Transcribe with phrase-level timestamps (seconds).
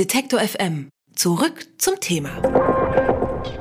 [0.00, 0.88] Detektor FM.
[1.14, 2.30] Zurück zum Thema.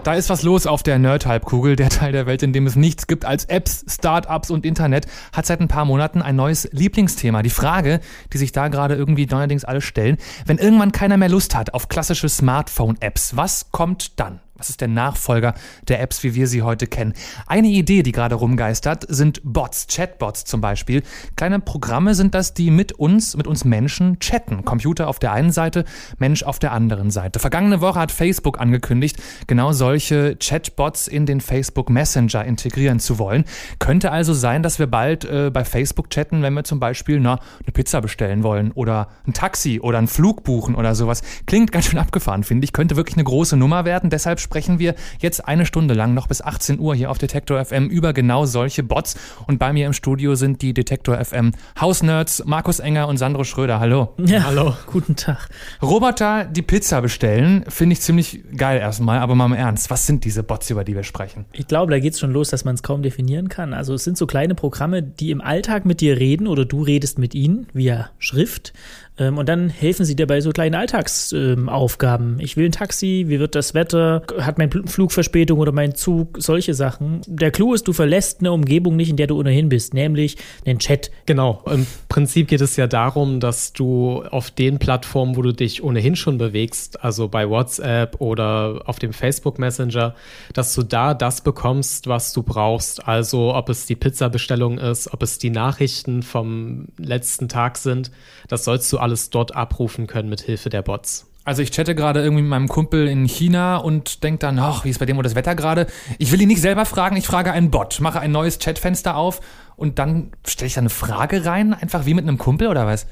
[0.06, 3.08] Da ist was los auf der Nerd-Halbkugel, der Teil der Welt, in dem es nichts
[3.08, 7.41] gibt als Apps, Startups und Internet, hat seit ein paar Monaten ein neues Lieblingsthema.
[7.41, 7.99] Die Frage,
[8.31, 10.15] die sich da gerade irgendwie neuerdings alle stellen,
[10.46, 14.40] wenn irgendwann keiner mehr Lust hat auf klassische Smartphone-Apps, was kommt dann?
[14.60, 15.54] Was ist der Nachfolger
[15.88, 17.14] der Apps, wie wir sie heute kennen?
[17.48, 21.02] Eine Idee, die gerade rumgeistert, sind Bots, Chatbots zum Beispiel.
[21.38, 24.66] Kleine Programme sind das, die mit uns, mit uns Menschen chatten.
[24.66, 25.86] Computer auf der einen Seite,
[26.18, 27.39] Mensch auf der anderen Seite.
[27.39, 33.45] Vergangene Woche hat Facebook angekündigt, genau solche Chatbots in den Facebook Messenger integrieren zu wollen.
[33.80, 37.39] Könnte also sein, dass wir bald äh, bei Facebook chatten, wenn wir zum Beispiel na,
[37.64, 41.22] eine Pizza bestellen wollen oder ein Taxi oder einen Flug buchen oder sowas.
[41.45, 42.73] Klingt ganz schön abgefahren, finde ich.
[42.73, 44.09] Könnte wirklich eine große Nummer werden.
[44.09, 47.88] Deshalb sprechen wir jetzt eine Stunde lang noch bis 18 Uhr hier auf Detektor FM
[47.88, 49.16] über genau solche Bots.
[49.45, 53.80] Und bei mir im Studio sind die Detektor FM Hausnerds Markus Enger und Sandro Schröder.
[53.80, 54.16] Hallo.
[54.17, 54.73] Ja, hallo.
[54.88, 55.50] Guten Tag.
[55.84, 59.92] Roboter, die Pizza bestellen, finde ich ziemlich geil erstmal, aber mal im Ernst.
[59.92, 61.45] Was sind diese Bots, über die wir sprechen?
[61.52, 63.75] Ich glaube, da geht es schon los, dass man es kaum definieren kann.
[63.75, 67.19] Also es sind so kleine Programme, die im Alltag mit dir reden oder du redest
[67.19, 68.73] mit ihnen via Schrift
[69.20, 72.34] ähm, und dann helfen sie dir bei so kleinen Alltagsaufgaben.
[72.34, 75.94] Ähm, ich will ein Taxi, wie wird das Wetter, hat mein Flug Verspätung oder mein
[75.95, 77.22] Zug, solche Sachen.
[77.28, 80.80] Der Clou ist, du verlässt eine Umgebung nicht, in der du ohnehin bist, nämlich den
[80.80, 81.12] Chat.
[81.25, 81.64] Genau.
[81.70, 86.16] Im Prinzip geht es ja darum, dass du auf den Plattformen, wo du dich ohnehin
[86.16, 90.16] schon bewegst, also bei WhatsApp oder auf dem Facebook Messenger,
[90.53, 93.06] dass du da das bekommst, was du brauchst.
[93.08, 98.12] Also ob es die Pizzabestellung ist, ob es die Nachrichten vom letzten Tag sind,
[98.47, 101.25] das sollst du alles alles dort abrufen können mit Hilfe der Bots.
[101.43, 104.91] Also ich chatte gerade irgendwie mit meinem Kumpel in China und denke dann, ach, wie
[104.91, 105.88] ist bei dem wohl das Wetter gerade?
[106.19, 109.41] Ich will ihn nicht selber fragen, ich frage einen Bot, mache ein neues Chatfenster auf
[109.75, 113.07] und dann stelle ich da eine Frage rein, einfach wie mit einem Kumpel oder was?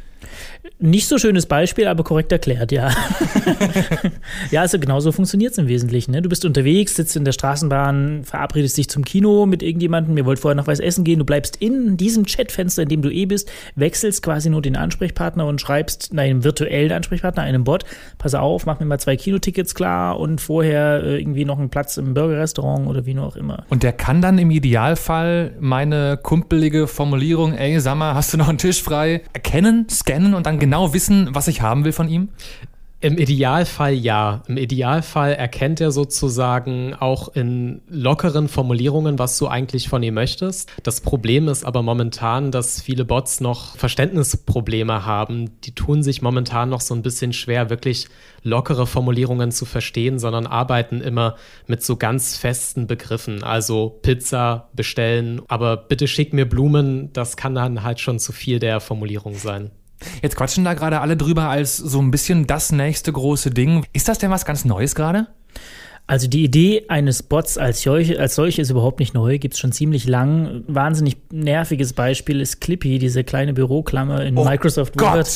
[0.80, 2.92] Nicht so schönes Beispiel, aber korrekt erklärt, ja.
[4.52, 6.12] ja, also genauso funktioniert es im Wesentlichen.
[6.12, 6.22] Ne?
[6.22, 10.40] Du bist unterwegs, sitzt in der Straßenbahn, verabredest dich zum Kino mit irgendjemandem, ihr wollt
[10.40, 13.52] vorher noch was essen gehen, du bleibst in diesem Chatfenster, in dem du eh bist,
[13.76, 17.84] wechselst quasi nur den Ansprechpartner und schreibst einem virtuellen Ansprechpartner, einem Bot,
[18.18, 21.98] pass auf, mach mir mal zwei Kinotickets klar und vorher äh, irgendwie noch einen Platz
[21.98, 23.66] im Burgerrestaurant oder wie nur auch immer.
[23.70, 28.50] Und der kann dann im Idealfall meine kumpelige Formulierung, ey, sag mal, hast du noch
[28.50, 32.30] einen Tisch frei, erkennen, scannen und dann genau wissen, was ich haben will von ihm?
[33.00, 34.42] Im Idealfall ja.
[34.48, 40.72] Im Idealfall erkennt er sozusagen auch in lockeren Formulierungen, was du eigentlich von ihm möchtest.
[40.82, 45.52] Das Problem ist aber momentan, dass viele Bots noch Verständnisprobleme haben.
[45.62, 48.08] Die tun sich momentan noch so ein bisschen schwer, wirklich
[48.42, 51.36] lockere Formulierungen zu verstehen, sondern arbeiten immer
[51.68, 53.44] mit so ganz festen Begriffen.
[53.44, 58.58] Also Pizza bestellen, aber bitte schick mir Blumen, das kann dann halt schon zu viel
[58.58, 59.70] der Formulierung sein.
[60.22, 63.86] Jetzt quatschen da gerade alle drüber als so ein bisschen das nächste große Ding.
[63.94, 65.28] Ist das denn was ganz Neues gerade?
[66.10, 69.60] Also die Idee eines Bots als solche, als solche ist überhaupt nicht neu, gibt es
[69.60, 70.64] schon ziemlich lang.
[70.68, 75.28] Wahnsinnig nerviges Beispiel ist Clippy, diese kleine Büroklammer in oh Microsoft Word,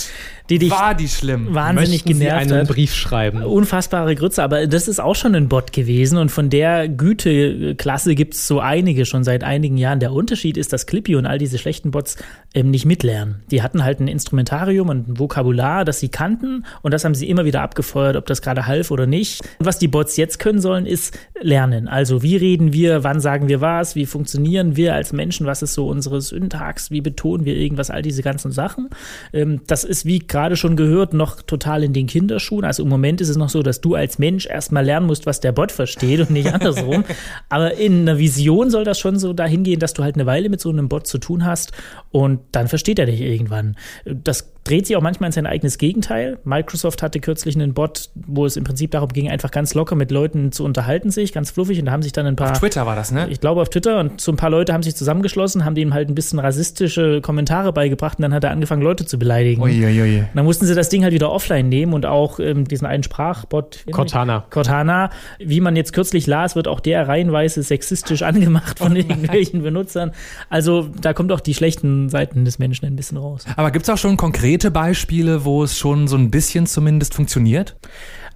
[0.49, 1.53] die dich war die schlimm.
[1.53, 2.73] wahnsinnig Möchten genervt Sie einen hat.
[2.73, 3.43] Brief schreiben.
[3.43, 8.35] Unfassbare Grütze, aber das ist auch schon ein Bot gewesen und von der Güteklasse gibt
[8.35, 9.99] es so einige schon seit einigen Jahren.
[9.99, 12.15] Der Unterschied ist, dass Clippy und all diese schlechten Bots
[12.53, 13.43] ähm, nicht mitlernen.
[13.51, 17.27] Die hatten halt ein Instrumentarium und ein Vokabular, das sie kannten und das haben sie
[17.29, 19.41] immer wieder abgefeuert, ob das gerade half oder nicht.
[19.59, 21.87] Und was die Bots jetzt können sollen, ist lernen.
[21.87, 25.73] Also wie reden wir, wann sagen wir was, wie funktionieren wir als Menschen, was ist
[25.73, 28.89] so unsere Syntax, wie betonen wir irgendwas, all diese ganzen Sachen.
[29.33, 32.65] Ähm, das ist, wie gerade schon gehört, noch total in den Kinderschuhen.
[32.65, 35.39] Also im Moment ist es noch so, dass du als Mensch erstmal lernen musst, was
[35.39, 37.03] der Bot versteht und nicht andersrum.
[37.49, 40.49] Aber in einer Vision soll das schon so dahin gehen, dass du halt eine Weile
[40.49, 41.71] mit so einem Bot zu tun hast
[42.11, 43.75] und dann versteht er dich irgendwann.
[44.05, 46.37] Das dreht sich auch manchmal in sein eigenes Gegenteil.
[46.43, 50.11] Microsoft hatte kürzlich einen Bot, wo es im Prinzip darum ging, einfach ganz locker mit
[50.11, 51.79] Leuten zu unterhalten sich, ganz fluffig.
[51.79, 52.51] Und da haben sich dann ein paar.
[52.51, 53.27] Auf Twitter war das, ne?
[53.29, 53.99] Ich glaube auf Twitter.
[53.99, 57.73] Und so ein paar Leute haben sich zusammengeschlossen, haben dem halt ein bisschen rassistische Kommentare
[57.73, 59.61] beigebracht und dann hat er angefangen, Leute zu beleidigen.
[59.61, 60.19] Uiuiui.
[60.19, 63.03] Und dann mussten sie das Ding halt wieder offline nehmen und auch ähm, diesen einen
[63.03, 63.85] Sprachbot.
[63.91, 64.45] Cortana.
[64.49, 65.09] Cortana.
[65.39, 70.11] Wie man jetzt kürzlich las, wird auch der reihenweise sexistisch angemacht von irgendwelchen Benutzern.
[70.49, 73.45] Also da kommt auch die schlechten Seiten des Menschen ein bisschen raus.
[73.55, 77.75] Aber gibt es auch schon konkrete Beispiele, wo es schon so ein bisschen zumindest funktioniert?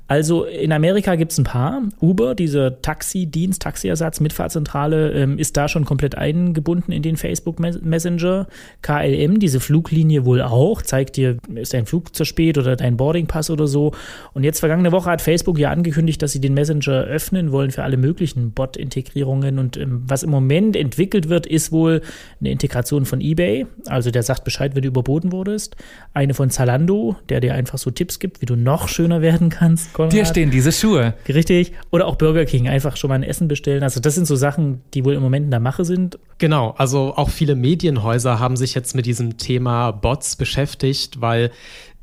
[0.07, 1.81] Also in Amerika gibt es ein paar.
[1.99, 8.47] Uber, dieser Taxidienst, Taxiersatz, Mitfahrzentrale, ähm, ist da schon komplett eingebunden in den Facebook Messenger.
[8.83, 13.49] KLM, diese Fluglinie wohl auch, zeigt dir, ist dein Flug zu spät oder dein Boardingpass
[13.49, 13.93] oder so.
[14.33, 17.83] Und jetzt vergangene Woche hat Facebook ja angekündigt, dass sie den Messenger öffnen wollen für
[17.83, 19.57] alle möglichen Bot-Integrierungen.
[19.57, 22.01] Und ähm, was im Moment entwickelt wird, ist wohl
[22.39, 23.65] eine Integration von eBay.
[23.87, 25.75] Also der sagt Bescheid, wenn du überboten wurdest.
[26.13, 29.94] Eine von Zalando, der dir einfach so Tipps gibt, wie du noch schöner werden kannst.
[29.95, 30.13] Konrad.
[30.13, 31.13] Dir stehen diese Schuhe.
[31.27, 31.71] Richtig.
[31.89, 33.81] Oder auch Burger King, einfach schon mal ein Essen bestellen.
[33.81, 36.19] Also das sind so Sachen, die wohl im Moment in der Mache sind.
[36.37, 41.49] Genau, also auch viele Medienhäuser haben sich jetzt mit diesem Thema Bots beschäftigt, weil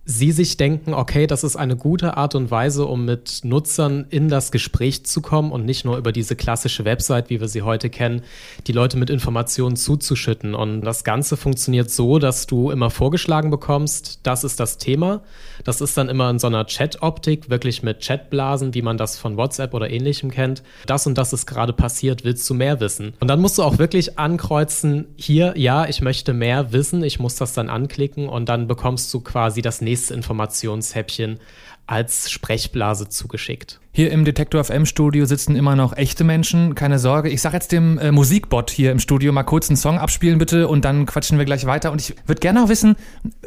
[0.04, 4.28] Sie sich denken, okay, das ist eine gute Art und Weise, um mit Nutzern in
[4.28, 7.88] das Gespräch zu kommen und nicht nur über diese klassische Website, wie wir sie heute
[7.88, 8.22] kennen,
[8.66, 10.56] die Leute mit Informationen zuzuschütten.
[10.56, 15.22] Und das Ganze funktioniert so, dass du immer vorgeschlagen bekommst, das ist das Thema.
[15.62, 19.36] Das ist dann immer in so einer Chat-Optik, wirklich mit Chatblasen, wie man das von
[19.36, 20.64] WhatsApp oder ähnlichem kennt.
[20.84, 23.14] Das und das ist gerade passiert, willst du mehr wissen?
[23.20, 27.36] Und dann musst du auch wirklich ankreuzen, hier, ja, ich möchte mehr wissen, ich muss
[27.36, 31.38] das dann anklicken und dann bekommst du quasi das nächste nächste Informationshäppchen
[31.86, 33.78] als Sprechblase zugeschickt.
[33.92, 37.28] Hier im Detektor FM Studio sitzen immer noch echte Menschen, keine Sorge.
[37.28, 40.66] Ich sag jetzt dem äh, Musikbot hier im Studio mal kurz einen Song abspielen bitte
[40.66, 42.96] und dann quatschen wir gleich weiter und ich würde gerne auch wissen,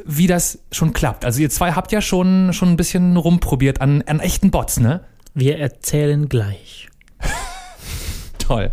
[0.06, 1.26] wie das schon klappt.
[1.26, 5.04] Also ihr zwei habt ja schon schon ein bisschen rumprobiert an, an echten Bots, ne?
[5.34, 6.90] Wir erzählen gleich.
[8.38, 8.72] Toll.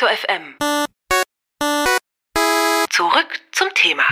[0.00, 0.54] Detektor FM.
[2.88, 4.02] Zurück zum Thema.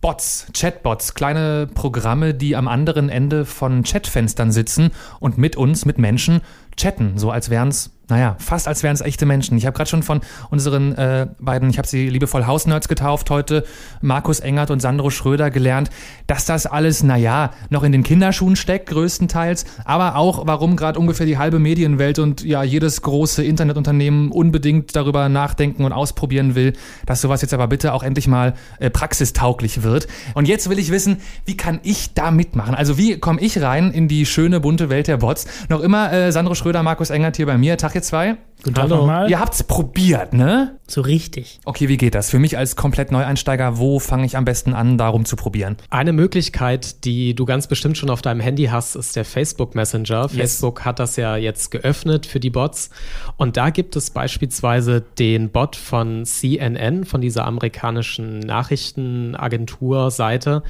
[0.00, 5.98] Bots, Chatbots, kleine Programme, die am anderen Ende von Chatfenstern sitzen und mit uns, mit
[5.98, 6.42] Menschen
[6.76, 9.56] chatten, so als wären es naja, fast als wären es echte Menschen.
[9.56, 13.64] Ich habe gerade schon von unseren äh, beiden, ich habe sie liebevoll Hausnerds getauft heute,
[14.02, 15.88] Markus Engert und Sandro Schröder gelernt,
[16.26, 21.24] dass das alles, naja, noch in den Kinderschuhen steckt, größtenteils, aber auch, warum gerade ungefähr
[21.24, 26.74] die halbe Medienwelt und ja, jedes große Internetunternehmen unbedingt darüber nachdenken und ausprobieren will,
[27.06, 30.08] dass sowas jetzt aber bitte auch endlich mal äh, praxistauglich wird.
[30.34, 32.74] Und jetzt will ich wissen, wie kann ich da mitmachen?
[32.74, 35.46] Also wie komme ich rein in die schöne, bunte Welt der Bots?
[35.70, 37.76] Noch immer äh, Sandro Schröder, Markus Engert hier bei mir.
[37.76, 38.38] Tag ihr zwei.
[38.64, 39.30] Guten Tag nochmal.
[39.30, 40.80] Ihr habt's probiert, ne?
[40.86, 41.60] So richtig.
[41.64, 42.28] Okay, wie geht das?
[42.30, 45.78] Für mich als komplett Neueinsteiger, wo fange ich am besten an, darum zu probieren?
[45.88, 50.24] Eine Möglichkeit, die du ganz bestimmt schon auf deinem Handy hast, ist der Facebook Messenger.
[50.24, 50.32] Yes.
[50.32, 52.90] Facebook hat das ja jetzt geöffnet für die Bots.
[53.36, 60.62] Und da gibt es beispielsweise den Bot von CNN, von dieser amerikanischen Nachrichtenagentur-Seite.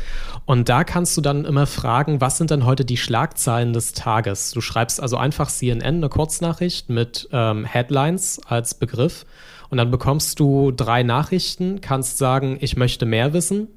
[0.47, 4.53] Und da kannst du dann immer fragen, was sind denn heute die Schlagzeilen des Tages?
[4.53, 9.27] Du schreibst also einfach CNN, eine Kurznachricht mit ähm, Headlines als Begriff.
[9.71, 13.69] Und dann bekommst du drei Nachrichten, kannst sagen, ich möchte mehr wissen.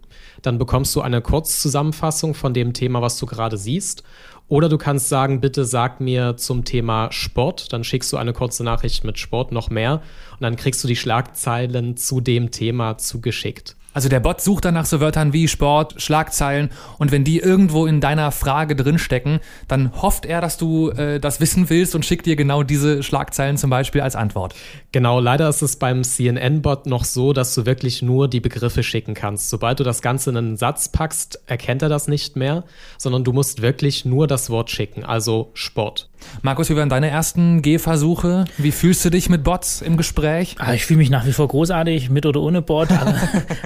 [0.42, 4.04] Dann bekommst du eine Kurzzusammenfassung von dem Thema, was du gerade siehst.
[4.48, 7.74] Oder du kannst sagen, bitte sag mir zum Thema Sport.
[7.74, 10.02] Dann schickst du eine kurze Nachricht mit Sport noch mehr.
[10.34, 13.77] Und dann kriegst du die Schlagzeilen zu dem Thema zugeschickt.
[13.98, 17.88] Also der Bot sucht dann nach so Wörtern wie Sport, Schlagzeilen und wenn die irgendwo
[17.88, 22.28] in deiner Frage drinstecken, dann hofft er, dass du äh, das wissen willst und schickt
[22.28, 24.54] dir genau diese Schlagzeilen zum Beispiel als Antwort.
[24.92, 29.16] Genau, leider ist es beim CNN-Bot noch so, dass du wirklich nur die Begriffe schicken
[29.16, 29.50] kannst.
[29.50, 32.66] Sobald du das Ganze in einen Satz packst, erkennt er das nicht mehr,
[33.00, 36.08] sondern du musst wirklich nur das Wort schicken, also Sport.
[36.42, 38.46] Markus, wie waren deine ersten Gehversuche?
[38.58, 40.56] Wie fühlst du dich mit Bots im Gespräch?
[40.60, 42.90] Ah, ich fühle mich nach wie vor großartig, mit oder ohne Bot.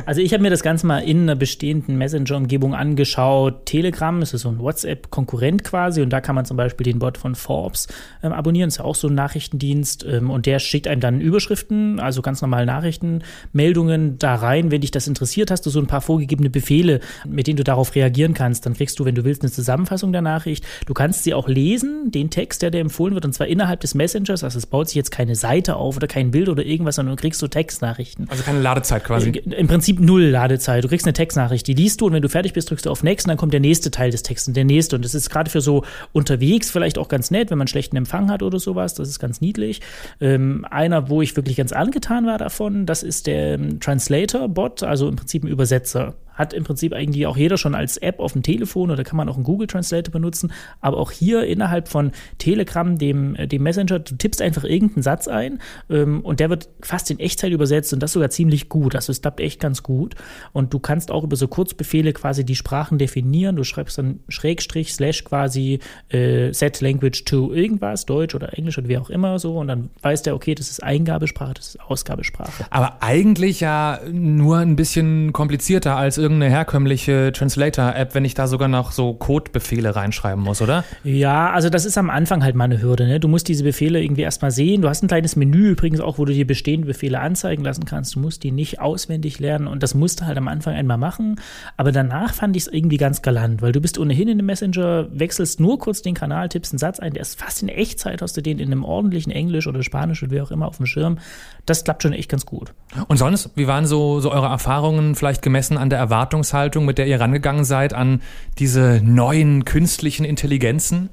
[0.05, 3.65] also ich habe mir das Ganze mal in einer bestehenden Messenger-Umgebung angeschaut.
[3.65, 7.35] Telegram ist so ein WhatsApp-Konkurrent quasi und da kann man zum Beispiel den Bot von
[7.35, 7.87] Forbes
[8.23, 8.67] ähm, abonnieren.
[8.67, 12.41] Ist ja auch so ein Nachrichtendienst ähm, und der schickt einem dann Überschriften, also ganz
[12.41, 14.71] normale Nachrichtenmeldungen da rein.
[14.71, 17.95] Wenn dich das interessiert, hast du so ein paar vorgegebene Befehle, mit denen du darauf
[17.95, 18.65] reagieren kannst.
[18.65, 20.65] Dann kriegst du, wenn du willst, eine Zusammenfassung der Nachricht.
[20.85, 23.81] Du kannst sie auch lesen, den Text Text, der dir empfohlen wird, und zwar innerhalb
[23.81, 24.43] des Messengers.
[24.43, 27.21] Also es baut sich jetzt keine Seite auf oder kein Bild oder irgendwas, sondern du
[27.21, 28.27] kriegst so Textnachrichten.
[28.31, 29.29] Also keine Ladezeit quasi.
[29.29, 30.83] Äh, Im Prinzip null Ladezeit.
[30.83, 33.03] Du kriegst eine Textnachricht, die liest du und wenn du fertig bist, drückst du auf
[33.03, 34.95] Next und dann kommt der nächste Teil des Textes und der nächste.
[34.95, 35.83] Und das ist gerade für so
[36.13, 38.95] unterwegs vielleicht auch ganz nett, wenn man schlechten Empfang hat oder sowas.
[38.95, 39.81] Das ist ganz niedlich.
[40.19, 45.07] Ähm, einer, wo ich wirklich ganz angetan war davon, das ist der ähm, Translator-Bot, also
[45.07, 48.43] im Prinzip ein Übersetzer hat im Prinzip eigentlich auch jeder schon als App auf dem
[48.43, 50.51] Telefon oder kann man auch einen Google Translator benutzen.
[50.81, 55.27] Aber auch hier innerhalb von Telegram, dem, äh, dem Messenger, du tippst einfach irgendeinen Satz
[55.27, 58.95] ein ähm, und der wird fast in Echtzeit übersetzt und das sogar ziemlich gut.
[58.95, 60.15] Also es klappt echt ganz gut.
[60.51, 63.55] Und du kannst auch über so Kurzbefehle quasi die Sprachen definieren.
[63.55, 65.79] Du schreibst dann Schrägstrich, Slash quasi
[66.09, 69.57] äh, Set Language to irgendwas, Deutsch oder Englisch oder wie auch immer so.
[69.57, 72.65] Und dann weiß der, okay, das ist Eingabesprache, das ist Ausgabesprache.
[72.69, 78.67] Aber eigentlich ja nur ein bisschen komplizierter als irgendeine herkömmliche Translator-App, wenn ich da sogar
[78.67, 80.83] noch so Codebefehle reinschreiben muss, oder?
[81.03, 83.05] Ja, also das ist am Anfang halt mal eine Hürde.
[83.05, 83.19] Ne?
[83.19, 84.81] Du musst diese Befehle irgendwie erstmal sehen.
[84.81, 88.15] Du hast ein kleines Menü übrigens auch, wo du dir bestehende Befehle anzeigen lassen kannst.
[88.15, 91.35] Du musst die nicht auswendig lernen und das musst du halt am Anfang einmal machen.
[91.75, 95.07] Aber danach fand ich es irgendwie ganz galant, weil du bist ohnehin in dem Messenger,
[95.11, 98.37] wechselst nur kurz den Kanal, tippst einen Satz ein, der ist fast in Echtzeit, hast
[98.37, 101.19] du den in einem ordentlichen Englisch oder Spanisch oder wie auch immer auf dem Schirm.
[101.65, 102.73] Das klappt schon echt ganz gut.
[103.07, 107.07] Und sonst, wie waren so, so eure Erfahrungen vielleicht gemessen an der Erwartungshaltung, mit der
[107.07, 108.21] ihr rangegangen seid an
[108.59, 111.09] diese neuen künstlichen Intelligenzen?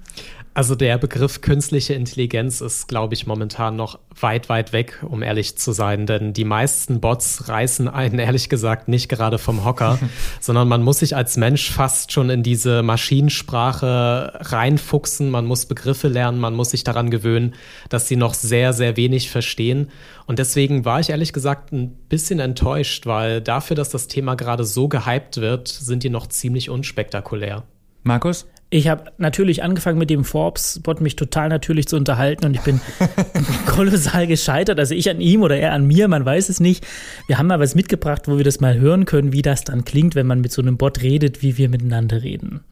[0.59, 5.57] Also der Begriff künstliche Intelligenz ist, glaube ich, momentan noch weit, weit weg, um ehrlich
[5.57, 6.05] zu sein.
[6.05, 10.01] Denn die meisten Bots reißen einen, ehrlich gesagt, nicht gerade vom Hocker,
[10.41, 15.31] sondern man muss sich als Mensch fast schon in diese Maschinensprache reinfuchsen.
[15.31, 17.55] Man muss Begriffe lernen, man muss sich daran gewöhnen,
[17.89, 19.91] dass sie noch sehr, sehr wenig verstehen.
[20.27, 24.65] Und deswegen war ich ehrlich gesagt ein bisschen enttäuscht, weil dafür, dass das Thema gerade
[24.65, 27.63] so gehypt wird, sind die noch ziemlich unspektakulär.
[28.03, 28.49] Markus?
[28.71, 32.81] Ich habe natürlich angefangen mit dem Forbes-Bot, mich total natürlich zu unterhalten und ich bin
[33.67, 34.79] kolossal gescheitert.
[34.79, 36.87] Also ich an ihm oder er an mir, man weiß es nicht.
[37.27, 40.15] Wir haben mal was mitgebracht, wo wir das mal hören können, wie das dann klingt,
[40.15, 42.63] wenn man mit so einem Bot redet, wie wir miteinander reden.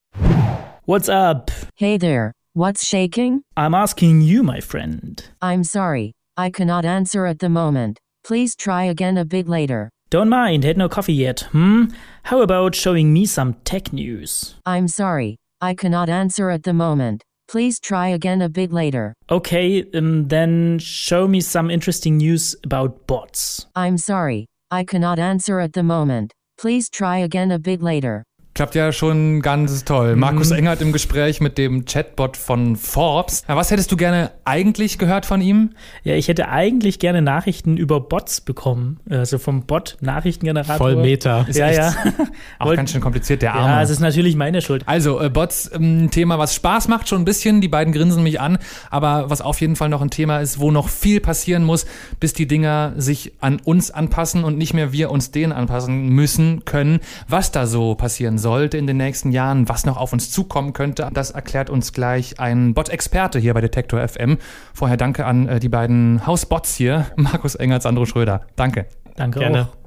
[0.84, 1.50] What's up?
[1.76, 3.40] Hey there, what's shaking?
[3.56, 5.22] I'm asking you, my friend.
[5.42, 7.98] I'm sorry, I cannot answer at the moment.
[8.22, 9.88] Please try again a bit later.
[10.10, 11.86] Don't mind, had no coffee yet, hmm?
[12.24, 14.56] How about showing me some tech news?
[14.66, 17.24] I'm sorry, I cannot answer at the moment.
[17.48, 19.14] Please try again a bit later.
[19.30, 23.66] Okay, um, then show me some interesting news about bots.
[23.74, 26.34] I'm sorry, I cannot answer at the moment.
[26.58, 28.22] Please try again a bit later.
[28.56, 30.16] Klappt ja schon ganz toll.
[30.16, 33.44] Markus Engert im Gespräch mit dem Chatbot von Forbes.
[33.46, 35.72] Ja, was hättest du gerne eigentlich gehört von ihm?
[36.04, 38.98] Ja, ich hätte eigentlich gerne Nachrichten über Bots bekommen.
[39.10, 40.78] Also vom Bot-Nachrichtengenerator.
[40.78, 41.42] Voll Meta.
[41.42, 41.94] Ist ja, ja.
[42.58, 43.74] Auch ganz schön kompliziert, der Arme.
[43.74, 44.84] Ja, es ist natürlich meine Schuld.
[44.86, 47.60] Also, äh, Bots, ein Thema, was Spaß macht schon ein bisschen.
[47.60, 48.56] Die beiden grinsen mich an.
[48.88, 51.84] Aber was auf jeden Fall noch ein Thema ist, wo noch viel passieren muss,
[52.20, 56.64] bis die Dinger sich an uns anpassen und nicht mehr wir uns denen anpassen müssen,
[56.64, 57.00] können.
[57.28, 61.10] Was da so passieren sollte in den nächsten Jahren, was noch auf uns zukommen könnte,
[61.12, 64.38] das erklärt uns gleich ein Bot-Experte hier bei Detektor FM.
[64.72, 68.42] Vorher danke an äh, die beiden Hausbots hier, Markus Engert, Sandro Schröder.
[68.54, 68.86] Danke.
[69.16, 69.62] Danke Gerne.
[69.62, 69.85] auch.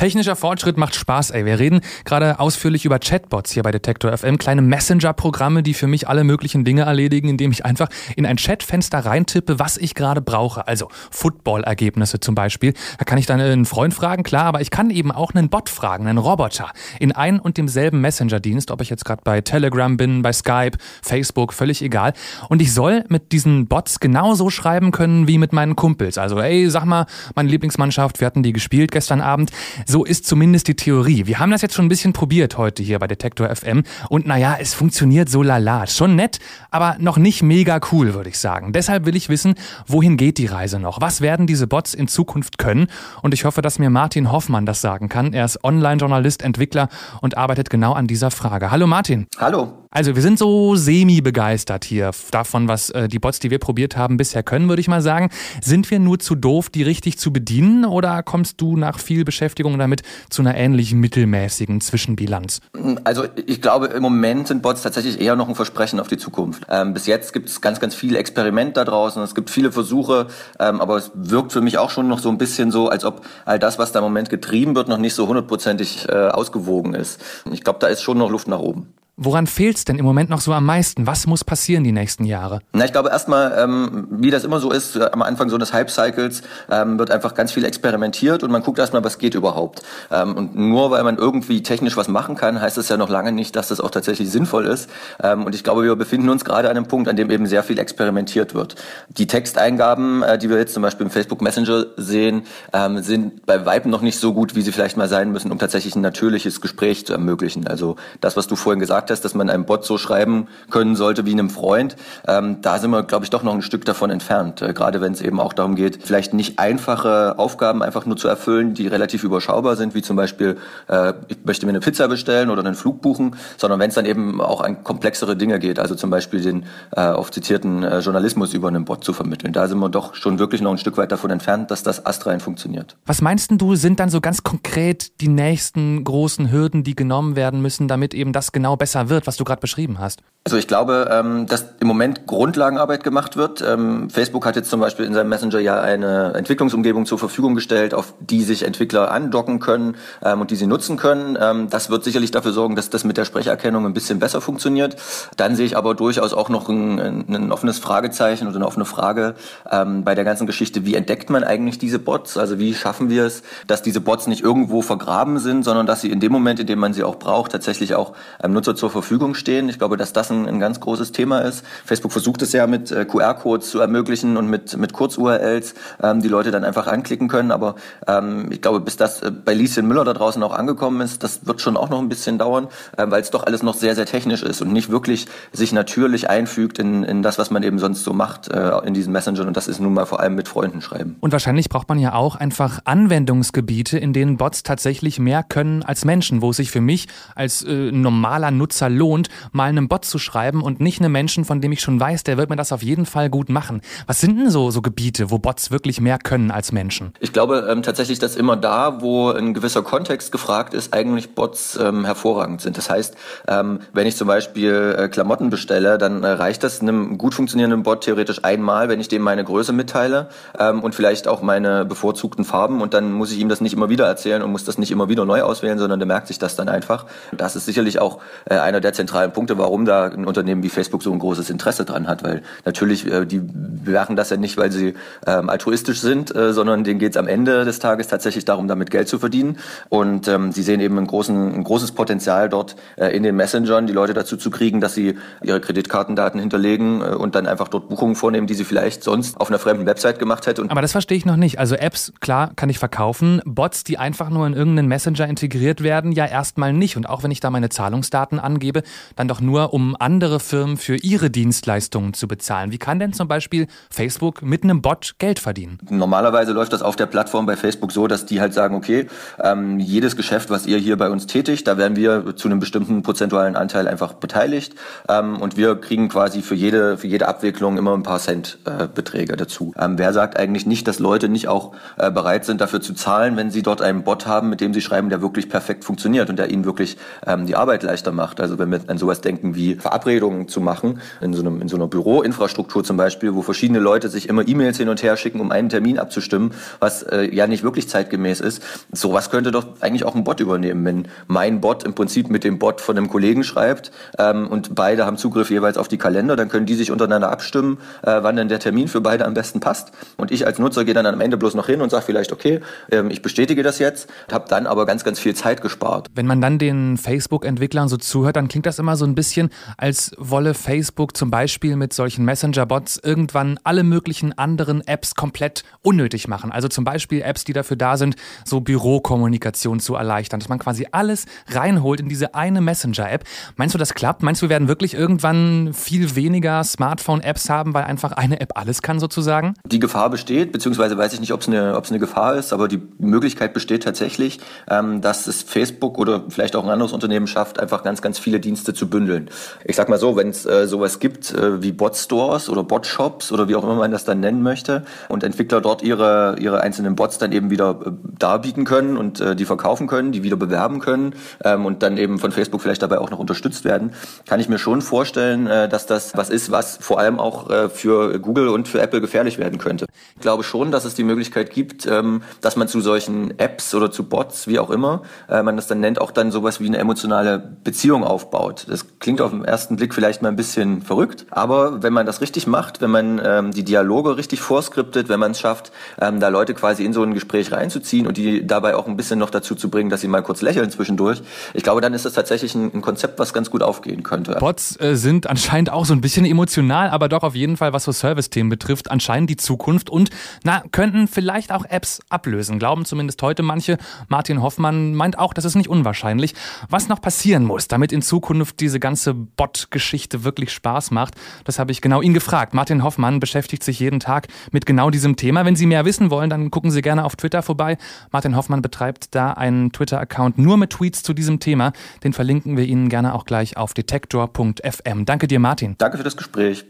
[0.00, 1.44] Technischer Fortschritt macht Spaß, ey.
[1.44, 6.08] Wir reden gerade ausführlich über Chatbots hier bei Detektor FM, kleine Messenger-Programme, die für mich
[6.08, 10.66] alle möglichen Dinge erledigen, indem ich einfach in ein Chatfenster reintippe, was ich gerade brauche.
[10.66, 12.72] Also Football-Ergebnisse zum Beispiel.
[12.96, 15.68] Da kann ich dann einen Freund fragen, klar, aber ich kann eben auch einen Bot
[15.68, 16.70] fragen, einen Roboter.
[16.98, 21.52] In ein und demselben Messenger-Dienst, ob ich jetzt gerade bei Telegram bin, bei Skype, Facebook,
[21.52, 22.14] völlig egal.
[22.48, 26.16] Und ich soll mit diesen Bots genauso schreiben können wie mit meinen Kumpels.
[26.16, 27.04] Also, ey, sag mal,
[27.34, 29.50] meine Lieblingsmannschaft, wir hatten die gespielt gestern Abend.
[29.90, 31.26] So ist zumindest die Theorie.
[31.26, 34.56] Wir haben das jetzt schon ein bisschen probiert heute hier bei Detektor FM und naja,
[34.60, 35.88] es funktioniert so lala.
[35.88, 36.38] Schon nett,
[36.70, 38.72] aber noch nicht mega cool, würde ich sagen.
[38.72, 39.56] Deshalb will ich wissen,
[39.88, 41.00] wohin geht die Reise noch?
[41.00, 42.86] Was werden diese Bots in Zukunft können?
[43.22, 45.32] Und ich hoffe, dass mir Martin Hoffmann das sagen kann.
[45.32, 46.88] Er ist Online-Journalist, Entwickler
[47.20, 48.70] und arbeitet genau an dieser Frage.
[48.70, 49.26] Hallo Martin.
[49.40, 49.79] Hallo.
[49.92, 54.18] Also wir sind so semi-begeistert hier davon, was äh, die Bots, die wir probiert haben,
[54.18, 55.30] bisher können, würde ich mal sagen.
[55.60, 59.76] Sind wir nur zu doof, die richtig zu bedienen oder kommst du nach viel Beschäftigung
[59.80, 62.60] damit zu einer ähnlich mittelmäßigen Zwischenbilanz?
[63.02, 66.66] Also ich glaube, im Moment sind Bots tatsächlich eher noch ein Versprechen auf die Zukunft.
[66.70, 70.28] Ähm, bis jetzt gibt es ganz, ganz viele Experimente da draußen, es gibt viele Versuche,
[70.60, 73.26] ähm, aber es wirkt für mich auch schon noch so ein bisschen so, als ob
[73.44, 77.20] all das, was da im Moment getrieben wird, noch nicht so hundertprozentig äh, ausgewogen ist.
[77.50, 78.86] Ich glaube, da ist schon noch Luft nach oben.
[79.22, 81.06] Woran fehlt's denn im Moment noch so am meisten?
[81.06, 82.60] Was muss passieren die nächsten Jahre?
[82.72, 85.74] Na, ich glaube erstmal, ähm, wie das immer so ist, äh, am Anfang so eines
[85.74, 89.82] Hype-Cycles ähm, wird einfach ganz viel experimentiert und man guckt erstmal, was geht überhaupt.
[90.10, 93.30] Ähm, und nur weil man irgendwie technisch was machen kann, heißt es ja noch lange
[93.30, 94.88] nicht, dass das auch tatsächlich sinnvoll ist.
[95.22, 97.62] Ähm, und ich glaube, wir befinden uns gerade an einem Punkt, an dem eben sehr
[97.62, 98.76] viel experimentiert wird.
[99.08, 103.66] Die Texteingaben, äh, die wir jetzt zum Beispiel im Facebook Messenger sehen, ähm, sind bei
[103.66, 106.62] Weitem noch nicht so gut, wie sie vielleicht mal sein müssen, um tatsächlich ein natürliches
[106.62, 107.66] Gespräch zu ermöglichen.
[107.66, 111.26] Also das, was du vorhin gesagt hast, dass man einem Bot so schreiben können sollte
[111.26, 114.62] wie einem Freund, ähm, da sind wir, glaube ich, doch noch ein Stück davon entfernt.
[114.62, 118.28] Äh, gerade wenn es eben auch darum geht, vielleicht nicht einfache Aufgaben einfach nur zu
[118.28, 120.56] erfüllen, die relativ überschaubar sind, wie zum Beispiel,
[120.88, 124.06] äh, ich möchte mir eine Pizza bestellen oder einen Flug buchen, sondern wenn es dann
[124.06, 126.64] eben auch an komplexere Dinge geht, also zum Beispiel den
[126.96, 129.52] äh, oft zitierten äh, Journalismus über einen Bot zu vermitteln.
[129.52, 132.40] Da sind wir doch schon wirklich noch ein Stück weit davon entfernt, dass das astrein
[132.40, 132.96] funktioniert.
[133.06, 137.62] Was meinst du, sind dann so ganz konkret die nächsten großen Hürden, die genommen werden
[137.62, 140.20] müssen, damit eben das genau besser wird, was du gerade beschrieben hast?
[140.44, 143.62] Also ich glaube, ähm, dass im Moment Grundlagenarbeit gemacht wird.
[143.62, 147.92] Ähm, Facebook hat jetzt zum Beispiel in seinem Messenger ja eine Entwicklungsumgebung zur Verfügung gestellt,
[147.92, 151.38] auf die sich Entwickler andocken können ähm, und die sie nutzen können.
[151.70, 154.96] Das wird sicherlich dafür sorgen, dass das mit der Sprecherkennung ein bisschen besser funktioniert.
[155.36, 159.34] Dann sehe ich aber durchaus auch noch ein, ein offenes Fragezeichen oder eine offene Frage
[159.64, 162.36] bei der ganzen Geschichte, wie entdeckt man eigentlich diese Bots?
[162.36, 166.10] Also wie schaffen wir es, dass diese Bots nicht irgendwo vergraben sind, sondern dass sie
[166.10, 169.34] in dem Moment, in dem man sie auch braucht, tatsächlich auch einem Nutzer zur Verfügung
[169.34, 169.68] stehen.
[169.68, 171.64] Ich glaube, dass das ein, ein ganz großes Thema ist.
[171.84, 176.28] Facebook versucht es ja mit äh, QR-Codes zu ermöglichen und mit, mit Kurz-URLs, ähm, die
[176.28, 177.52] Leute dann einfach anklicken können.
[177.52, 177.76] Aber
[178.08, 181.46] ähm, ich glaube, bis das äh, bei Lieschen Müller da draußen auch angekommen ist, das
[181.46, 184.06] wird schon auch noch ein bisschen dauern, äh, weil es doch alles noch sehr, sehr
[184.06, 188.02] technisch ist und nicht wirklich sich natürlich einfügt in, in das, was man eben sonst
[188.02, 189.46] so macht äh, in diesen Messengern.
[189.46, 191.16] Und das ist nun mal vor allem mit Freunden schreiben.
[191.20, 196.06] Und wahrscheinlich braucht man ja auch einfach Anwendungsgebiete, in denen Bots tatsächlich mehr können als
[196.06, 200.80] Menschen, wo sich für mich als normaler Nutzer lohnt, mal einem Bot zu schreiben und
[200.80, 203.30] nicht einem Menschen, von dem ich schon weiß, der wird mir das auf jeden Fall
[203.30, 203.80] gut machen.
[204.06, 207.12] Was sind denn so, so Gebiete, wo Bots wirklich mehr können als Menschen?
[207.20, 211.78] Ich glaube ähm, tatsächlich, dass immer da, wo ein gewisser Kontext gefragt ist, eigentlich Bots
[211.80, 212.76] ähm, hervorragend sind.
[212.76, 213.16] Das heißt,
[213.48, 217.82] ähm, wenn ich zum Beispiel äh, Klamotten bestelle, dann äh, reicht das einem gut funktionierenden
[217.82, 222.44] Bot theoretisch einmal, wenn ich dem meine Größe mitteile ähm, und vielleicht auch meine bevorzugten
[222.44, 224.90] Farben und dann muss ich ihm das nicht immer wieder erzählen und muss das nicht
[224.90, 227.06] immer wieder neu auswählen, sondern der merkt sich das dann einfach.
[227.32, 231.02] Das ist sicherlich auch äh, einer der zentralen Punkte, warum da ein Unternehmen wie Facebook
[231.02, 234.72] so ein großes Interesse dran hat, weil natürlich, äh, die bewerten das ja nicht, weil
[234.72, 234.94] sie
[235.26, 238.90] ähm, altruistisch sind, äh, sondern denen geht es am Ende des Tages tatsächlich darum, damit
[238.90, 239.58] Geld zu verdienen.
[239.88, 243.86] Und ähm, sie sehen eben einen großen, ein großes Potenzial dort äh, in den Messengern,
[243.86, 247.88] die Leute dazu zu kriegen, dass sie ihre Kreditkartendaten hinterlegen äh, und dann einfach dort
[247.88, 250.64] Buchungen vornehmen, die sie vielleicht sonst auf einer fremden Website gemacht hätte.
[250.68, 251.58] Aber das verstehe ich noch nicht.
[251.58, 253.40] Also Apps, klar, kann ich verkaufen.
[253.44, 256.96] Bots, die einfach nur in irgendeinen Messenger integriert werden, ja erstmal nicht.
[256.96, 258.82] Und auch wenn ich da meine Zahlungsdaten angebe,
[259.16, 262.72] dann doch nur, um andere Firmen für ihre Dienstleistungen zu bezahlen.
[262.72, 265.78] Wie kann denn zum Beispiel Facebook mit einem Bot Geld verdienen?
[265.88, 269.06] Normalerweise läuft das auf der Plattform bei Facebook so, dass die halt sagen, okay,
[269.42, 273.02] ähm, jedes Geschäft, was ihr hier bei uns tätigt, da werden wir zu einem bestimmten
[273.02, 274.74] prozentualen Anteil einfach beteiligt
[275.08, 278.88] ähm, und wir kriegen quasi für jede, für jede Abwicklung immer ein paar Cent äh,
[278.92, 279.72] Beträge dazu.
[279.78, 283.36] Ähm, wer sagt eigentlich nicht, dass Leute nicht auch äh, bereit sind, dafür zu zahlen,
[283.36, 286.38] wenn sie dort einen Bot haben, mit dem sie schreiben, der wirklich perfekt funktioniert und
[286.38, 288.39] der ihnen wirklich ähm, die Arbeit leichter macht?
[288.40, 291.76] Also wenn wir an sowas denken wie Verabredungen zu machen, in so, einem, in so
[291.76, 295.50] einer Büroinfrastruktur zum Beispiel, wo verschiedene Leute sich immer E-Mails hin und her schicken, um
[295.50, 298.62] einen Termin abzustimmen, was äh, ja nicht wirklich zeitgemäß ist.
[298.92, 302.58] Sowas könnte doch eigentlich auch ein Bot übernehmen, wenn mein Bot im Prinzip mit dem
[302.58, 306.48] Bot von einem Kollegen schreibt ähm, und beide haben Zugriff jeweils auf die Kalender, dann
[306.48, 309.92] können die sich untereinander abstimmen, äh, wann denn der Termin für beide am besten passt.
[310.16, 312.60] Und ich als Nutzer gehe dann am Ende bloß noch hin und sage vielleicht, okay,
[312.90, 316.08] ähm, ich bestätige das jetzt, habe dann aber ganz, ganz viel Zeit gespart.
[316.14, 320.12] Wenn man dann den Facebook-Entwicklern so zuhört, dann klingt das immer so ein bisschen, als
[320.18, 326.52] wolle Facebook zum Beispiel mit solchen Messenger-Bots irgendwann alle möglichen anderen Apps komplett unnötig machen.
[326.52, 330.86] Also zum Beispiel Apps, die dafür da sind, so Bürokommunikation zu erleichtern, dass man quasi
[330.92, 333.24] alles reinholt in diese eine Messenger-App.
[333.56, 334.22] Meinst du, das klappt?
[334.22, 338.82] Meinst du, wir werden wirklich irgendwann viel weniger Smartphone-Apps haben, weil einfach eine App alles
[338.82, 339.54] kann sozusagen?
[339.64, 342.80] Die Gefahr besteht, beziehungsweise weiß ich nicht, ob es eine, eine Gefahr ist, aber die
[342.98, 344.38] Möglichkeit besteht tatsächlich,
[344.68, 348.40] ähm, dass es Facebook oder vielleicht auch ein anderes Unternehmen schafft, einfach ganz, ganz viele
[348.40, 349.30] Dienste zu bündeln.
[349.64, 353.48] Ich sag mal so, wenn es äh, sowas gibt äh, wie Bot-Stores oder Bot-Shops oder
[353.48, 357.18] wie auch immer man das dann nennen möchte und Entwickler dort ihre, ihre einzelnen Bots
[357.18, 361.14] dann eben wieder äh, darbieten können und äh, die verkaufen können, die wieder bewerben können
[361.44, 363.92] ähm, und dann eben von Facebook vielleicht dabei auch noch unterstützt werden,
[364.26, 367.68] kann ich mir schon vorstellen, äh, dass das was ist, was vor allem auch äh,
[367.68, 369.86] für Google und für Apple gefährlich werden könnte.
[370.16, 373.90] Ich glaube schon, dass es die Möglichkeit gibt, ähm, dass man zu solchen Apps oder
[373.90, 376.78] zu Bots, wie auch immer, äh, man das dann nennt, auch dann sowas wie eine
[376.78, 378.66] emotionale Beziehung aufbaut.
[378.68, 382.20] Das klingt auf den ersten Blick vielleicht mal ein bisschen verrückt, aber wenn man das
[382.20, 385.70] richtig macht, wenn man ähm, die Dialoge richtig vorskriptet, wenn man es schafft,
[386.00, 389.20] ähm, da Leute quasi in so ein Gespräch reinzuziehen und die dabei auch ein bisschen
[389.20, 391.22] noch dazu zu bringen, dass sie mal kurz lächeln zwischendurch,
[391.54, 394.36] ich glaube, dann ist das tatsächlich ein, ein Konzept, was ganz gut aufgehen könnte.
[394.40, 397.84] Bots äh, sind anscheinend auch so ein bisschen emotional, aber doch auf jeden Fall, was
[397.84, 400.10] so Service-Themen betrifft, anscheinend die Zukunft und
[400.42, 403.78] na, könnten vielleicht auch Apps ablösen, glauben zumindest heute manche.
[404.08, 406.34] Martin Hoffmann meint auch, das ist nicht unwahrscheinlich.
[406.68, 411.14] Was noch passieren muss, damit damit in Zukunft diese ganze Bot-Geschichte wirklich Spaß macht.
[411.44, 412.54] Das habe ich genau ihn gefragt.
[412.54, 415.44] Martin Hoffmann beschäftigt sich jeden Tag mit genau diesem Thema.
[415.44, 417.76] Wenn Sie mehr wissen wollen, dann gucken Sie gerne auf Twitter vorbei.
[418.12, 421.72] Martin Hoffmann betreibt da einen Twitter-Account nur mit Tweets zu diesem Thema.
[422.04, 425.04] Den verlinken wir Ihnen gerne auch gleich auf detektor.fm.
[425.04, 425.74] Danke dir, Martin.
[425.78, 426.66] Danke für das Gespräch.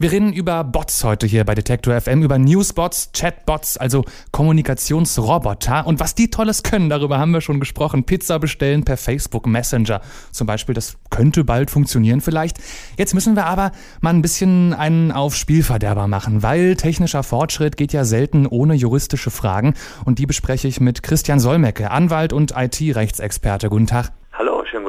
[0.00, 5.86] Wir reden über Bots heute hier bei Detektor FM, über Newsbots, Chatbots, also Kommunikationsroboter.
[5.86, 8.04] Und was die Tolles können, darüber haben wir schon gesprochen.
[8.04, 10.00] Pizza bestellen per Facebook Messenger.
[10.32, 12.56] Zum Beispiel, das könnte bald funktionieren vielleicht.
[12.96, 17.92] Jetzt müssen wir aber mal ein bisschen einen auf Spielverderber machen, weil technischer Fortschritt geht
[17.92, 19.74] ja selten ohne juristische Fragen.
[20.06, 23.68] Und die bespreche ich mit Christian Solmecke, Anwalt und IT-Rechtsexperte.
[23.68, 24.12] Guten Tag.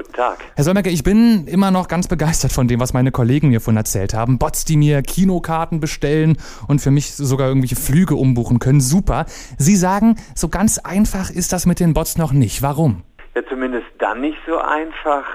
[0.02, 0.40] Guten Tag.
[0.56, 3.78] Herr Solmecke, ich bin immer noch ganz begeistert von dem, was meine Kollegen mir von
[3.78, 4.40] erzählt haben.
[4.40, 8.82] Bots, die mir Kinokarten bestellen und für mich sogar irgendwelche Flüge umbuchen können.
[8.82, 9.26] Super.
[9.60, 12.64] Sie sagen, so ganz einfach ist das mit den Bots noch nicht.
[12.64, 13.04] Warum?
[13.36, 15.26] Ja, zumindest dann nicht so einfach,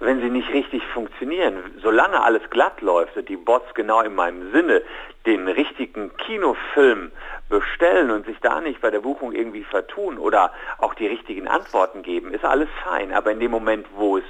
[0.00, 1.54] wenn sie nicht richtig funktionieren.
[1.80, 4.82] Solange alles glatt läuft und die Bots genau in meinem Sinne
[5.24, 7.12] den richtigen Kinofilm
[7.48, 12.02] bestellen und sich da nicht bei der Buchung irgendwie vertun oder auch die richtigen Antworten
[12.02, 13.12] geben, ist alles fein.
[13.12, 14.24] Aber in dem Moment, wo es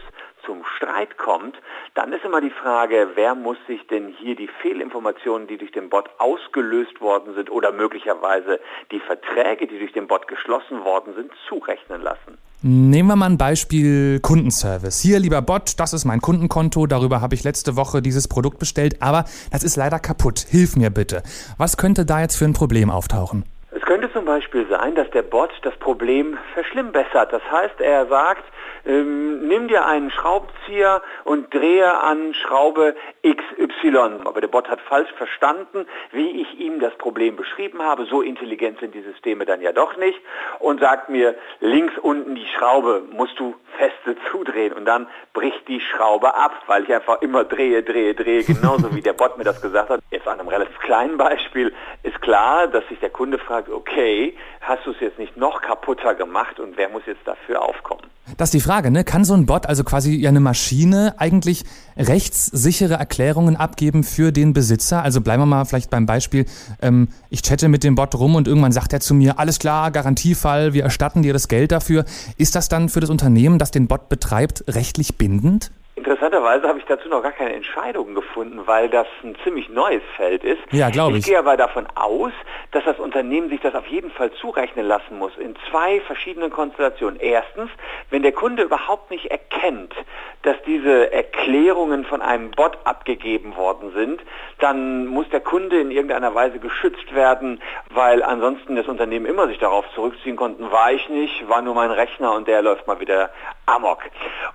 [0.46, 1.56] zum Streit kommt,
[1.94, 5.90] dann ist immer die Frage, wer muss sich denn hier die Fehlinformationen, die durch den
[5.90, 11.32] Bot ausgelöst worden sind oder möglicherweise die Verträge, die durch den Bot geschlossen worden sind,
[11.48, 12.38] zurechnen lassen.
[12.62, 15.00] Nehmen wir mal ein Beispiel Kundenservice.
[15.00, 19.02] Hier, lieber Bot, das ist mein Kundenkonto, darüber habe ich letzte Woche dieses Produkt bestellt,
[19.02, 20.38] aber das ist leider kaputt.
[20.38, 21.22] Hilf mir bitte.
[21.58, 23.44] Was könnte da jetzt für ein Problem auftauchen?
[23.72, 27.32] Es könnte zum Beispiel sein, dass der Bot das Problem verschlimmbessert.
[27.32, 28.44] Das heißt, er sagt,
[28.86, 32.94] ähm, nimm dir einen Schraubenzieher und drehe an Schraube
[33.24, 34.20] XY.
[34.24, 38.06] Aber der Bot hat falsch verstanden, wie ich ihm das Problem beschrieben habe.
[38.06, 40.18] So intelligent sind die Systeme dann ja doch nicht.
[40.60, 44.72] Und sagt mir, links unten die Schraube musst du feste zudrehen.
[44.72, 49.02] Und dann bricht die Schraube ab, weil ich einfach immer drehe, drehe, drehe, genauso wie
[49.02, 50.00] der Bot mir das gesagt hat.
[50.10, 54.86] Jetzt an einem relativ kleinen Beispiel ist klar, dass sich der Kunde fragt, okay, hast
[54.86, 58.02] du es jetzt nicht noch kaputter gemacht und wer muss jetzt dafür aufkommen?
[58.36, 59.04] Das ist die Frage, ne?
[59.04, 61.64] Kann so ein Bot, also quasi ja eine Maschine, eigentlich
[61.96, 65.02] rechtssichere Erklärungen abgeben für den Besitzer?
[65.02, 66.44] Also bleiben wir mal vielleicht beim Beispiel,
[66.82, 69.90] ähm, ich chatte mit dem Bot rum und irgendwann sagt er zu mir, alles klar,
[69.90, 72.04] Garantiefall, wir erstatten dir das Geld dafür.
[72.36, 75.70] Ist das dann für das Unternehmen, das den Bot betreibt, rechtlich bindend?
[75.96, 80.44] Interessanterweise habe ich dazu noch gar keine Entscheidungen gefunden, weil das ein ziemlich neues Feld
[80.44, 80.60] ist.
[80.70, 81.20] Ja, glaube ich.
[81.20, 82.32] Ich gehe aber davon aus,
[82.72, 87.18] dass das Unternehmen sich das auf jeden Fall zurechnen lassen muss in zwei verschiedenen Konstellationen.
[87.18, 87.70] Erstens,
[88.10, 89.94] wenn der Kunde überhaupt nicht erkennt,
[90.42, 94.20] dass diese Erklärungen von einem Bot abgegeben worden sind,
[94.58, 99.58] dann muss der Kunde in irgendeiner Weise geschützt werden, weil ansonsten das Unternehmen immer sich
[99.58, 103.30] darauf zurückziehen konnten, war ich nicht, war nur mein Rechner und der läuft mal wieder
[103.64, 104.02] amok.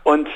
[0.04, 0.30] Und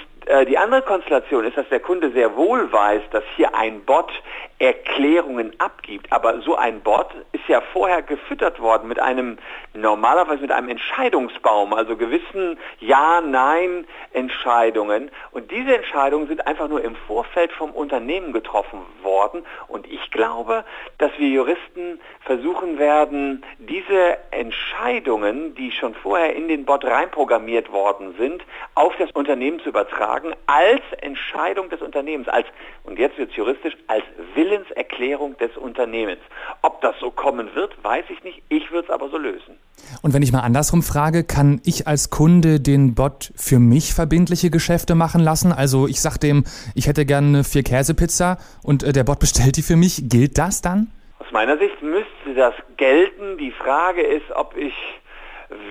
[0.48, 4.12] die andere Konstellation ist, dass der Kunde sehr wohl weiß, dass hier ein Bot
[4.60, 6.12] Erklärungen abgibt.
[6.12, 9.38] Aber so ein Bot ist ja vorher gefüttert worden mit einem,
[9.74, 15.12] normalerweise mit einem Entscheidungsbaum, also gewissen Ja-Nein-Entscheidungen.
[15.32, 19.44] Und diese Entscheidungen sind einfach nur im Vorfeld vom Unternehmen getroffen worden.
[19.68, 20.64] Und ich glaube,
[20.98, 28.16] dass wir Juristen versuchen werden, diese Entscheidungen, die schon vorher in den Bot reinprogrammiert worden
[28.18, 32.48] sind, auf das Unternehmen zu übertragen, als Entscheidung des Unternehmens, als,
[32.84, 34.06] und jetzt wird es juristisch, als
[34.46, 36.20] Willenserklärung des Unternehmens.
[36.62, 38.44] Ob das so kommen wird, weiß ich nicht.
[38.50, 39.58] Ich würde es aber so lösen.
[40.02, 44.50] Und wenn ich mal andersrum frage, kann ich als Kunde den Bot für mich verbindliche
[44.50, 45.52] Geschäfte machen lassen?
[45.52, 46.44] Also ich sage dem,
[46.76, 50.08] ich hätte gerne eine vier Käsepizza und äh, der Bot bestellt die für mich.
[50.10, 50.92] Gilt das dann?
[51.20, 53.38] Aus meiner Sicht müsste das gelten.
[53.40, 54.74] Die Frage ist, ob ich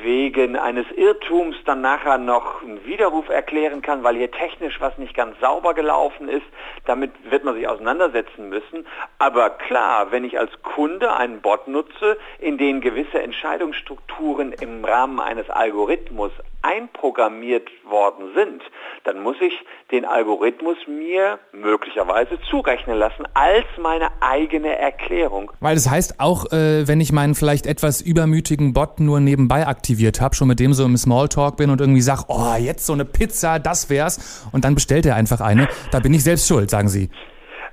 [0.02, 5.14] wegen eines Irrtums dann nachher noch einen Widerruf erklären kann, weil hier technisch was nicht
[5.14, 6.46] ganz sauber gelaufen ist.
[6.86, 8.86] Damit wird man sich auseinandersetzen müssen.
[9.18, 15.20] Aber klar, wenn ich als Kunde einen Bot nutze, in den gewisse Entscheidungsstrukturen im Rahmen
[15.20, 16.32] eines Algorithmus
[16.64, 18.62] einprogrammiert worden sind,
[19.04, 19.52] dann muss ich
[19.90, 25.52] den Algorithmus mir möglicherweise zurechnen lassen als meine eigene Erklärung.
[25.60, 30.20] Weil das heißt auch, äh, wenn ich meinen vielleicht etwas übermütigen Bot nur nebenbei aktiviert
[30.20, 33.04] habe, schon mit dem so im Smalltalk bin und irgendwie sage, oh, jetzt so eine
[33.04, 36.88] Pizza, das wär's, und dann bestellt er einfach eine, da bin ich selbst schuld, sagen
[36.88, 37.10] Sie.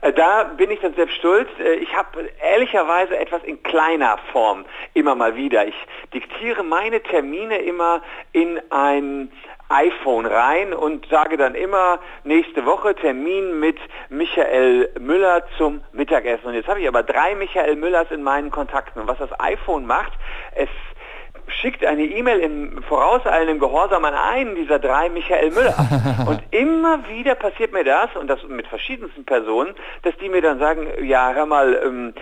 [0.02, 1.50] Äh, da bin ich dann selbst stolz.
[1.60, 5.68] Äh, ich habe ehrlicherweise etwas in kleiner Form immer mal wieder.
[5.68, 5.76] Ich
[6.14, 9.32] diktiere meine Termine immer in ein
[9.70, 13.78] iPhone rein und sage dann immer nächste Woche Termin mit
[14.10, 16.48] Michael Müller zum Mittagessen.
[16.48, 19.02] Und jetzt habe ich aber drei Michael Müllers in meinen Kontakten.
[19.02, 20.12] Und was das iPhone macht,
[20.56, 20.70] es
[21.54, 25.76] schickt eine E-Mail im vorauseilendem Gehorsam an einen dieser drei Michael Müller.
[26.28, 30.60] und immer wieder passiert mir das, und das mit verschiedensten Personen, dass die mir dann
[30.60, 32.14] sagen, ja, hör mal, ähm,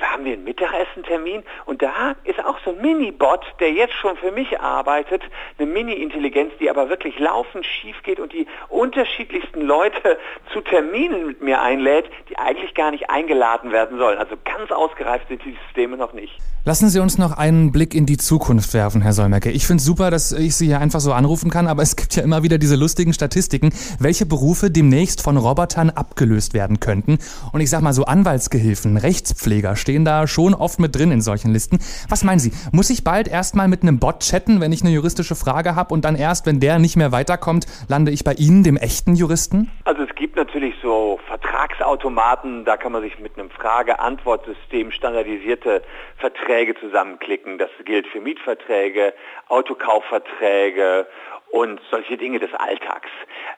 [0.00, 1.42] haben wir einen Mittagessentermin?
[1.66, 5.22] Und da ist auch so ein Mini-Bot, der jetzt schon für mich arbeitet,
[5.58, 10.18] eine Mini-Intelligenz, die aber wirklich laufend schief geht und die unterschiedlichsten Leute
[10.52, 14.18] zu Terminen mit mir einlädt, die eigentlich gar nicht eingeladen werden sollen.
[14.18, 16.38] Also ganz ausgereift sind die Systeme noch nicht.
[16.66, 19.50] Lassen Sie uns noch einen Blick in die Zukunft werfen, Herr Solmecke.
[19.50, 22.16] Ich finde es super, dass ich Sie hier einfach so anrufen kann, aber es gibt
[22.16, 27.18] ja immer wieder diese lustigen Statistiken, welche Berufe demnächst von Robotern abgelöst werden könnten.
[27.52, 31.52] Und ich sag mal so Anwaltsgehilfen, Rechtspfleger stehen da schon oft mit drin in solchen
[31.52, 31.80] Listen.
[32.08, 32.50] Was meinen Sie?
[32.72, 36.06] Muss ich bald erstmal mit einem Bot chatten, wenn ich eine juristische Frage habe und
[36.06, 39.70] dann erst, wenn der nicht mehr weiterkommt, lande ich bei Ihnen, dem echten Juristen?
[39.84, 45.82] Also es gibt natürlich so Vertragsautomaten, da kann man sich mit einem Frage-Antwort-System standardisierte
[46.16, 47.58] Verträge zusammenklicken.
[47.58, 49.14] Das gilt für Mietverträge,
[49.48, 51.06] Autokaufverträge
[51.54, 53.08] und solche Dinge des Alltags.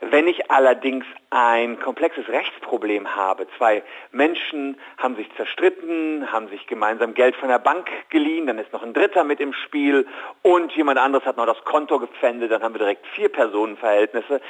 [0.00, 3.82] Wenn ich allerdings ein komplexes Rechtsproblem habe, zwei
[4.12, 8.82] Menschen haben sich zerstritten, haben sich gemeinsam Geld von der Bank geliehen, dann ist noch
[8.82, 10.06] ein Dritter mit im Spiel
[10.42, 14.42] und jemand anderes hat noch das Konto gepfändet, dann haben wir direkt vier Personenverhältnisse.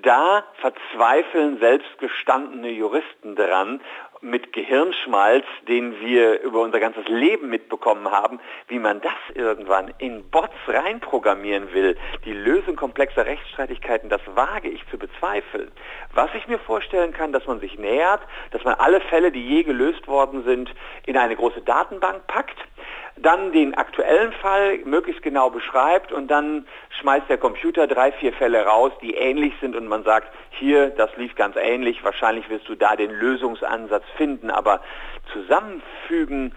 [0.00, 3.80] Da verzweifeln selbst gestandene Juristen dran
[4.24, 10.28] mit Gehirnschmalz, den wir über unser ganzes Leben mitbekommen haben, wie man das irgendwann in
[10.30, 15.70] Bots reinprogrammieren will, die Lösung komplexer Rechtsstreitigkeiten, das wage ich zu bezweifeln.
[16.14, 19.62] Was ich mir vorstellen kann, dass man sich nähert, dass man alle Fälle, die je
[19.62, 20.74] gelöst worden sind,
[21.06, 22.58] in eine große Datenbank packt,
[23.16, 26.66] dann den aktuellen Fall möglichst genau beschreibt und dann
[27.00, 31.10] schmeißt der Computer drei, vier Fälle raus, die ähnlich sind und man sagt, hier, das
[31.16, 34.80] lief ganz ähnlich, wahrscheinlich wirst du da den Lösungsansatz finden, aber
[35.32, 36.54] zusammenfügen,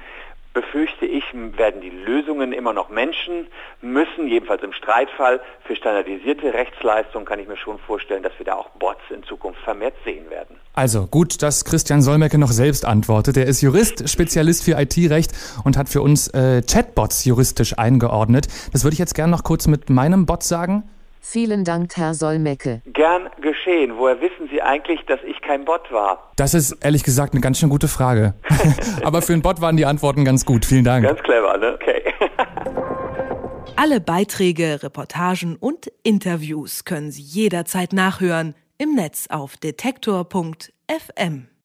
[0.58, 3.46] befürchte ich, werden die Lösungen immer noch Menschen
[3.84, 5.40] müssen, jedenfalls im Streitfall.
[5.66, 9.62] Für standardisierte Rechtsleistungen kann ich mir schon vorstellen, dass wir da auch Bots in Zukunft
[9.62, 10.56] vermehrt sehen werden.
[10.74, 13.38] Also gut, dass Christian Solmecke noch selbst antwortet.
[13.38, 15.32] Er ist Jurist, Spezialist für IT-Recht
[15.64, 18.48] und hat für uns äh, Chatbots juristisch eingeordnet.
[18.74, 20.90] Das würde ich jetzt gerne noch kurz mit meinem Bot sagen.
[21.30, 22.82] Vielen Dank, Herr Solmecke.
[22.86, 23.98] Gern geschehen.
[23.98, 26.32] Woher wissen Sie eigentlich, dass ich kein Bot war?
[26.38, 28.34] Das ist ehrlich gesagt eine ganz schön gute Frage.
[29.04, 30.64] Aber für einen Bot waren die Antworten ganz gut.
[30.64, 31.06] Vielen Dank.
[31.06, 31.74] Ganz clever, ne?
[31.74, 32.02] Okay.
[33.76, 41.48] Alle Beiträge, Reportagen und Interviews können Sie jederzeit nachhören im Netz auf detektor.fm.